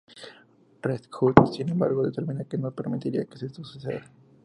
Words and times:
Red 0.81 1.09
Hood, 1.13 1.51
sin 1.53 1.69
embargo, 1.69 2.01
determina 2.03 2.43
que 2.45 2.57
no 2.57 2.71
permitiría 2.73 3.23
que 3.25 3.45
eso 3.45 3.63
suceda. 3.63 4.03